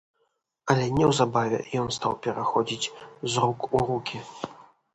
Але 0.73 0.87
неўзабаве 0.95 1.59
ён 1.83 1.87
стаў 1.99 2.17
пераходзіць 2.25 2.91
з 3.37 3.47
рук 3.47 3.71
у 3.75 3.87
рукі. 3.87 4.17